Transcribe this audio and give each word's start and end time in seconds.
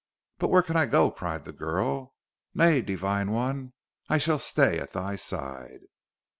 "But 0.39 0.47
where 0.49 0.63
can 0.63 0.75
I 0.77 0.87
go?" 0.87 1.11
cried 1.11 1.45
the 1.45 1.51
girl. 1.51 2.15
"Nay, 2.55 2.81
Divine 2.81 3.29
One 3.29 3.73
I 4.09 4.17
shall 4.17 4.39
stay 4.39 4.79
at 4.79 4.93
thy 4.93 5.15
side!" 5.15 5.81